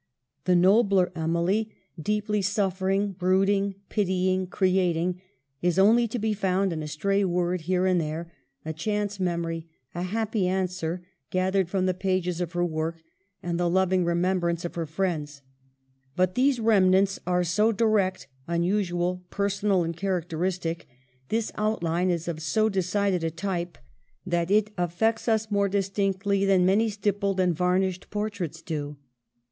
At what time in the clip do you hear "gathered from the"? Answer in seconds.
11.29-11.93